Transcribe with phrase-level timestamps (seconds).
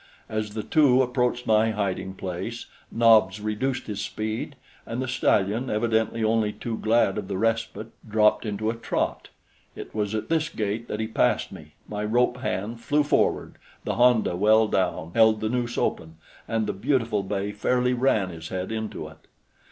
[0.27, 6.23] As the two approached my hiding place, Nobs reduced his speed, and the stallion, evidently
[6.23, 9.29] only too glad of the respite, dropped into a trot.
[9.75, 13.93] It was at this gait that he passed me; my rope hand flew forward; the
[13.93, 16.15] honda, well down, held the noose open,
[16.47, 19.27] and the beautiful bay fairly ran his head into it.